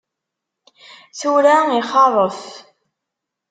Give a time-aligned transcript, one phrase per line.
[1.19, 2.41] Tura ixeṛṛef.